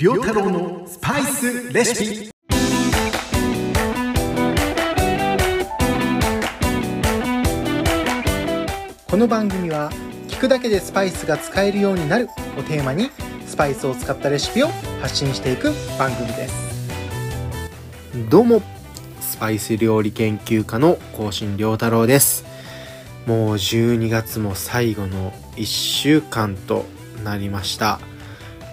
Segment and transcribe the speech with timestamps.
[0.00, 2.30] 良太郎のスパイスレシピ。
[9.10, 9.90] この番組は
[10.28, 13.10] 聞くだけでスパイスが使えるようになるをテーマに
[13.44, 14.68] スパイスを使ったレシピを
[15.02, 16.54] 発信していく番組です。
[18.30, 18.62] どうも
[19.20, 22.44] スパイス料理研究家の更新良太郎です。
[23.26, 26.84] もう12月も最後の1週間と
[27.24, 27.98] なりました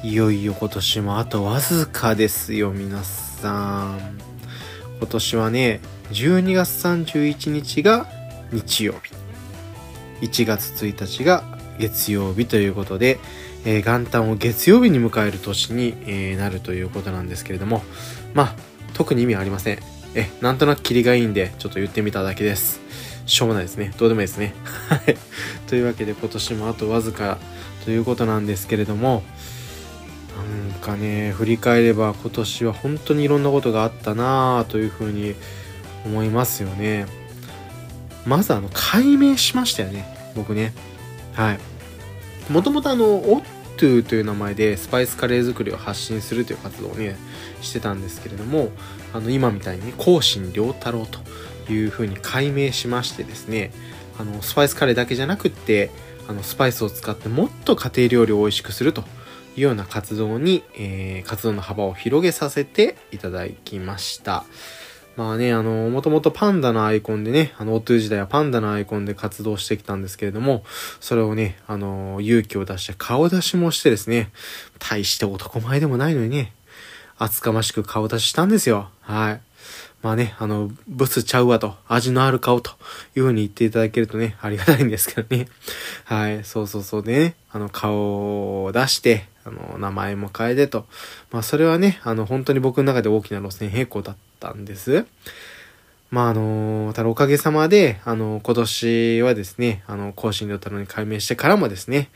[0.06, 4.20] いよいよ今年もあとわずかですよ皆さん。
[5.00, 5.80] 今年はね
[6.12, 8.05] 12月31日が
[8.52, 8.94] 日曜
[10.22, 10.27] 日。
[10.27, 11.44] 1月1日が
[11.80, 13.18] 月曜日ということで、
[13.66, 17.82] えー、元旦を月曜日に迎える年に、えー、なるということなんですけれども。
[18.35, 18.55] まあ
[18.94, 19.80] 特に意味はありません。
[20.13, 22.80] えなんとなくキリがいいんでちょっと言ってみただけです。
[23.26, 23.91] しょうもないですね。
[23.98, 24.54] どうでもいいですね。
[24.88, 25.18] はい。
[25.66, 27.40] というわけで今年もあとわずか
[27.85, 29.24] ということなんですけれども
[30.75, 35.35] かね振り返れば今年は本当にいろんなことがあったなあというふうに
[36.05, 37.05] 思いますよね。
[38.26, 40.73] まずあの解明しましたよね僕ね。
[41.34, 41.59] はい。
[42.51, 43.43] もともとあのオッ
[43.77, 47.17] トゥという名前でスパイスカレー作りを発信するという活動をね
[47.62, 48.70] してたんですけれども
[49.13, 51.20] あの今みたいに甲信良太郎と
[51.71, 53.71] いうふうに解明しましてですね
[54.17, 55.89] あのスパイスカレーだけじゃなくって
[56.27, 59.04] あのスパイスを使ってもっと家庭料理を美味しくすると。
[59.55, 64.45] いうような活動に、えー、活動の幅を広げさせていただきました。
[65.16, 70.66] まあね、あの、もともとパンダのアイコンでね、あの、オトゥー時代はパンダのアイコンで活動してきたんですけれども、
[71.00, 74.31] それをね、あの、勇気を出して顔出しもしてですね、
[74.78, 76.51] 大して男前でもないのにね、
[77.17, 78.89] 厚かましく顔出ししたんですよ。
[79.01, 79.41] はい。
[80.01, 82.72] まあね、あの、ブスちゃうわと、味のある顔と
[83.16, 85.47] いう風に言っていただけるとね、ありがたいんですけどね。
[86.03, 90.85] はい、そうそうそうでね、あの、顔を出して、あの、名前も変えてと。
[91.31, 95.06] まあ、それはね、あの、本当に僕の中で大きな路線並行だったんです。
[96.12, 102.09] まあ、あの、ただおかげさまで、あの、今年はですね、あの、更新料太郎に改名してからもですね、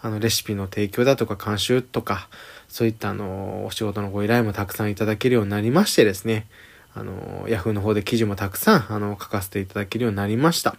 [0.00, 2.28] あの、レシピの提供だとか監修とか、
[2.68, 6.46] そういったあの、お仕事のご依頼もたくさんいただけるようになりましてですね、
[6.94, 10.76] あの、ヤフーの方で記事もたくさん、あの、書かせていただけるようになりました。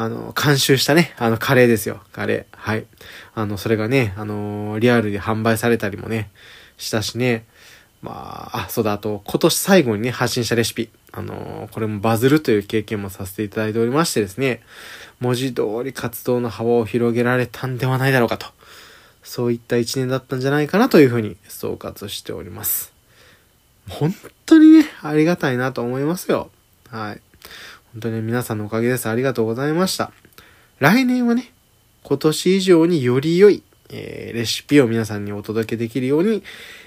[0.00, 2.00] あの、監修したね、あの、カレーですよ。
[2.12, 2.56] カレー。
[2.56, 2.86] はい。
[3.34, 6.30] あの、それがね、あの、リアルで販売されたりもね、
[6.76, 7.46] したしね。
[8.00, 10.88] まあ、あ、そうだ、あと、今年最後にね、発信したレシピ。
[11.10, 14.62] あの、これもバズるという経験もさせていただいておりましてですね、
[15.18, 18.46] 文字通り活動の幅を広げられたんではないだろうかと。
[19.24, 22.92] そういった一年だったんじゃないかなというふうに総括しております。
[23.88, 24.14] 本
[24.46, 26.52] 当にね、ありがたいなと思いますよ。
[26.88, 27.20] はい。
[27.98, 29.08] 本当に皆さんのおかげです。
[29.08, 30.12] ありがとうございました。
[30.78, 31.52] 来年はね、
[32.04, 36.44] 今年以上により良い、えー、レシピを皆さんにお届けできるように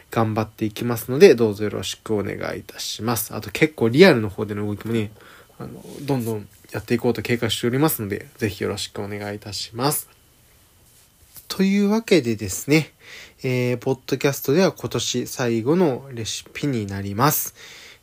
[0.10, 3.36] 頑張っていきますので、どうぞよろしくお願いいたします。
[3.36, 5.12] あと結構リアルの方での動きもね、
[5.60, 10.08] あの、どんどんやっていこうと計画しておりますので、ぜひよろしくお願いいたします。
[11.50, 12.94] というわけでですね、
[13.44, 17.54] えー、ポッドキャストでは今年最後のレシピになります。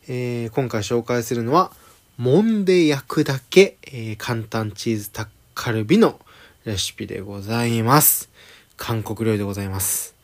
[0.07, 1.71] えー、今回紹介するのは、
[2.19, 6.19] 揉んで焼くだけ、えー、簡単チーズタッカルビの
[6.65, 8.29] レシピでございます。
[8.75, 10.15] 韓国料理でございます。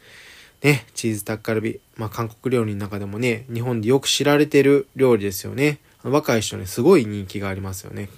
[0.61, 1.79] ね、チーズタッカルビ。
[1.95, 5.79] まあ、韓国料理の中でもね、日本でよく知られてる料理ですよね。
[6.03, 8.09] 若い人にすごい人気がありますよね。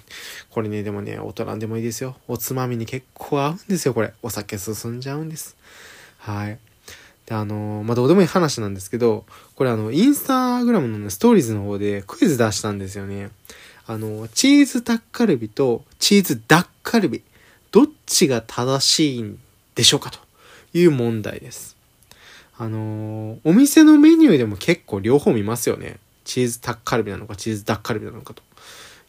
[0.50, 2.16] これね、でもね、大人でもいいですよ。
[2.26, 4.12] おつまみに結構合うんですよ、これ。
[4.22, 5.56] お酒進んじゃうんです。
[6.18, 6.58] はい。
[7.28, 13.30] で、あのー、まあ、どうでもいい話なんですけど、これあの、インスタグラムのね、ストーリーズの方でクイズ出したんですよね。
[13.86, 17.22] あの、チーズタッカルビとチーズダッカルビ、
[17.70, 19.38] どっちが正しいん
[19.74, 20.18] でしょうかと
[20.72, 21.76] いう問題です。
[22.56, 25.98] あのー、お店のメニューでも結構両方見ますよね。
[26.24, 28.42] チーズタッカルビなのか、チーズダッカルビなのかと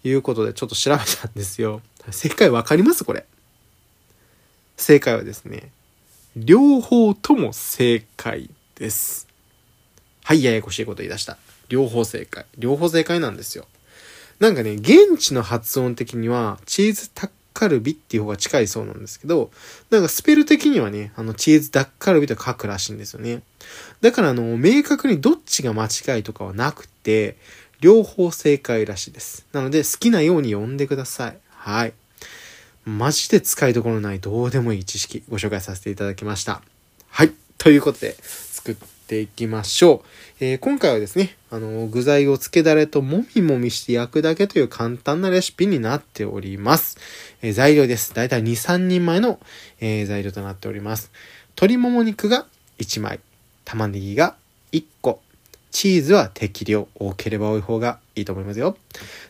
[0.03, 1.81] いうことでちょっと調べたんですよ。
[2.12, 3.03] 正解わかります？
[3.03, 3.25] これ。
[4.78, 5.72] 正解はですね、
[6.46, 9.28] 両方とも正解です。
[10.24, 11.38] はい、ややこしいこと言い出した。
[11.68, 12.46] 両方正解。
[12.58, 13.66] 両方正解なんですよ。
[14.40, 19.52] なんかね、現地の発音的には、チーズタッカルビっていう方が近いそうなんですけど、
[19.90, 23.42] なんかスペル的にはね、あの、チーズダッカルビと書くらしいんですよね。
[24.00, 27.36] だからあの、明確にどっちが間違いとかはなくて、
[27.81, 29.46] 両方正解らしいです。
[29.52, 31.38] なので、好きなように呼んでください。
[31.50, 31.94] はい。
[32.89, 36.62] マジで使いどころないどうでもいい知識ご紹介させていただきました。
[37.09, 37.31] はい。
[37.57, 38.75] ということで、作っ
[39.07, 40.03] ていきましょ
[40.41, 40.45] う。
[40.45, 46.97] えー、今回はですね、あの、具材をつけだれともみもみして焼くだけという簡単なレシピになっております。
[47.41, 48.13] えー、材料です。
[48.13, 49.39] だいたい2、3人前の、
[49.80, 51.12] えー、材料となっております。
[51.56, 52.45] 鶏もも肉が
[52.80, 53.19] 1枚。
[53.65, 54.36] 玉ねぎが
[54.71, 55.21] 1個、
[55.71, 58.77] チーズは適量、多ければ多い方がいいと思いますよ。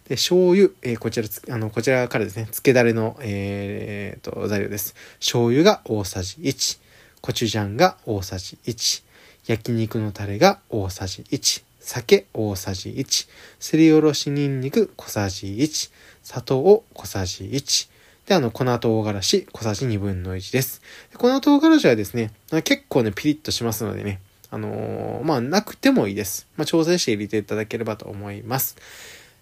[0.08, 4.96] で、醤油、えー、こちら、あの、こちらからですね、漬けだれの、えー、と、材料です。
[5.20, 6.80] 醤油が大さじ1、
[7.22, 9.04] コチュジャンが大さじ1、
[9.48, 13.28] 焼肉のタレが大さじ1、酒大さじ1、
[13.60, 15.92] すりおろしニンニク小さじ1、
[16.24, 17.90] 砂糖小さじ1、
[18.28, 20.82] で、あの、粉唐辛子小さじ2分の1です。
[21.18, 22.32] 粉唐辛子はですね、
[22.64, 24.22] 結構ね、ピリッとしますのでね、
[24.52, 26.48] あのー、まあ、なくてもいいです。
[26.58, 28.78] まあ、調整して入れていただければと思います。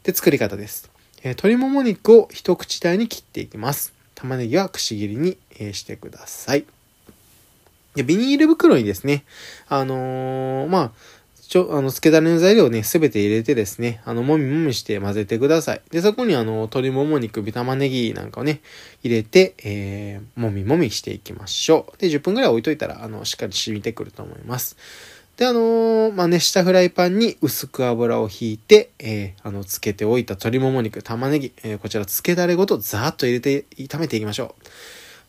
[0.04, 0.90] で、作り方です。
[1.20, 3.94] えー、鶏もも肉を一口大に切っていきます。
[4.16, 6.66] 玉ねぎはくし切りに、え、してください。
[7.96, 9.24] で、ビニール袋にですね、
[9.70, 10.92] あのー、まあ、
[11.48, 15.82] ちょ、あの、漬けだれの材料をね、すべて入れてですね、あの、もみもみして混ぜてください。
[15.92, 18.60] で、そこにあの、鶏もも肉、玉ねぎなんかをね、
[19.02, 21.98] 入れて、えー、もみもみしていきましょう。
[21.98, 24.76] で、10分くらい置いといたら、あの、しっかり染みてくると思います。
[25.38, 34.66] で、あのー、まあ、熱したフライパンに薄く油を引いて、えー、あの、漬けておいた鶏もも肉、玉ねぎ、えー、こちら漬けだれごとザーッと入れて炒めていきましょう。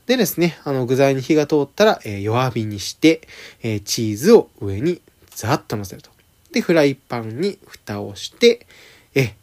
[0.09, 3.21] でですね、あの、具材に火が通ったら、えー、弱火にして、
[3.63, 5.03] えー、チーズを上に
[5.39, 6.11] ザッと乗せると。
[6.51, 8.67] で、フライパンに蓋をして、
[9.15, 9.37] え、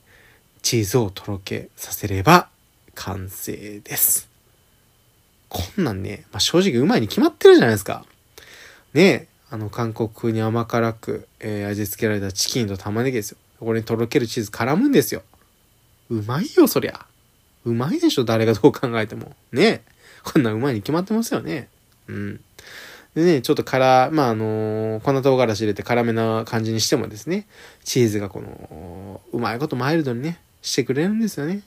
[0.61, 2.49] チーズをとろけさせれば
[2.95, 4.27] 完成です。
[5.47, 8.05] こんなんね、まあ、正直うまいに決まってるじゃないですか。
[8.93, 13.37] ねえ、あの、韓国風に甘辛く、えー、味付けられたチキンと玉ねぎですよ。
[13.61, 15.23] これにとろけるチーズ絡むんですよ。
[16.09, 17.05] うまいよ、そりゃ。
[17.63, 19.33] うまいでしょ、誰がどう考えても。
[19.53, 19.81] ねえ。
[20.23, 21.69] こんなうまいに決まってますよね。
[22.07, 22.41] うん。
[23.15, 27.47] でね、ちょっと辛、まあ、あのー、粉唐辛子入れて辛めな感じにしてもですね、
[27.85, 31.61] チーズがこの、うまいことマイルドにね、してくれるんですよね。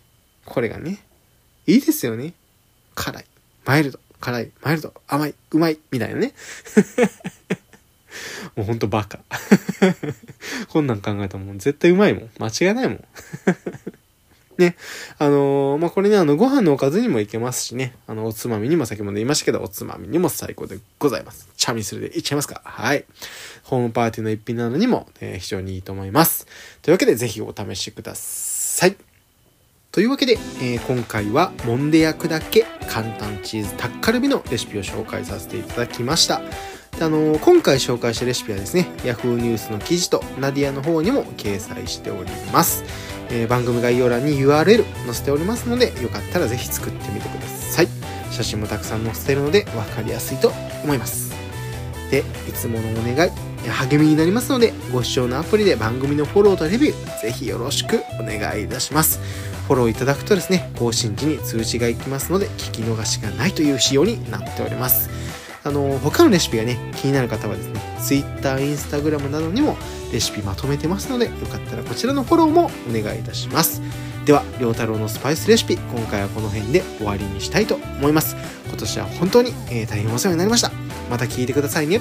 [0.44, 1.02] これがね、
[1.66, 2.34] いいですよね。
[2.94, 3.24] 辛い、
[3.64, 6.34] マイルド、辛い、マイルド、甘い、うまい、みたいなね。
[8.54, 9.20] もうほんとバカ。
[10.68, 12.30] こんなん考えたらもう絶対うまいもん。
[12.38, 13.04] 間違いないもん。
[14.58, 14.76] ね。
[15.18, 17.94] あのー、まあ、これね、あの、ご飯のおかずにもいけますしね。
[18.06, 21.48] あの、おつまみにも先ほど言いましたけど、おつまみにも最高でございます。
[21.56, 23.04] チャミスルでいっちゃいますかはい。
[23.62, 26.46] ホームパーティーの一品などにも、えー、非常にいいと思います。
[26.82, 28.96] というわけで、ぜひお試しください。
[29.90, 36.42] というわけで、えー、今回は揉んで焼くだけ簡単チーズタッカルビのレシピを紹介させていただきました。
[37.00, 42.82] あの、今回紹介したレシピはですね、Yahoo ニュースの記事とナディアの方にも掲載しております。
[43.30, 47.88] えー、番組概要欄に URL 載せておりますので、よかったらぜひ作ってみてください。
[48.30, 50.52] 写真もたくさん載せてるので分かりやすいと
[50.84, 51.32] 思います。
[52.10, 53.30] で、いつものお願い、
[53.68, 59.20] 励みになりますので、ご視聴のアプリで番組のフォローとレビュー、ぜひよろしくお願いいたします。
[59.66, 65.10] フォローいただくとですね、更新時に通知が行きますので、聞き逃しがないという仕様になっております。
[65.68, 69.76] あの、他のレシピがね、気になる方はですね、Twitter、Instagram などにも
[70.12, 73.82] レシピまとめてますので、よかったらこちらのフォローもお願いいたします。
[74.24, 78.34] では、良太郎のスパイスレシピ、今回はこの辺で終わりにしたいと思います。
[78.66, 80.72] 今年は本当に、えー、大変お世話になりました。
[81.10, 82.00] また聞いてくださいね。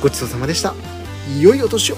[0.00, 0.74] ごちそうさまでした。
[1.36, 1.96] いよいお年を